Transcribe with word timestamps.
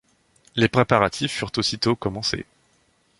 Les 0.55 0.67
préparatifs 0.67 1.31
furent 1.31 1.51
aussitôt 1.57 1.95
commencés. 1.95 2.47